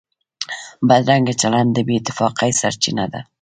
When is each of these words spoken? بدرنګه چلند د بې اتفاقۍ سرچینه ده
بدرنګه 0.87 1.33
چلند 1.41 1.69
د 1.73 1.77
بې 1.87 1.93
اتفاقۍ 1.99 2.51
سرچینه 2.61 3.05
ده 3.13 3.21